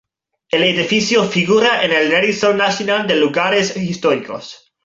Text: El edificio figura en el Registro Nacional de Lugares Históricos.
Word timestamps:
El 0.49 0.63
edificio 0.63 1.23
figura 1.25 1.85
en 1.85 1.91
el 1.91 2.09
Registro 2.09 2.55
Nacional 2.55 3.05
de 3.05 3.17
Lugares 3.17 3.77
Históricos. 3.77 4.73